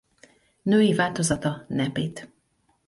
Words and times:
Női 0.61 0.93
változata 0.93 1.65
Nepit. 1.67 2.29